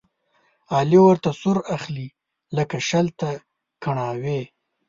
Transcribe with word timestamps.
علي 0.75 0.99
ورته 1.03 1.29
سور 1.41 1.57
اخلي، 1.75 2.07
لکه 2.55 2.75
شل 2.87 3.07
ته 3.19 3.29
کڼاوې. 3.83 4.41